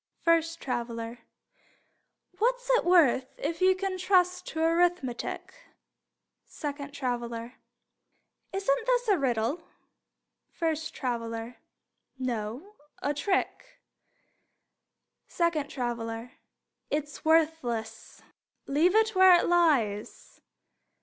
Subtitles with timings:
[0.23, 1.19] First Traveler:
[2.39, 5.53] What's it worth, if you can trust To arithmetic?
[6.43, 7.57] Second Traveler:
[8.51, 9.67] Isn't this a riddle?
[10.49, 11.57] First Traveler:
[12.17, 13.79] No, a trick.
[15.27, 16.31] Second Traveler:
[16.89, 18.23] It's worthless.
[18.65, 20.41] Leave it where it lies.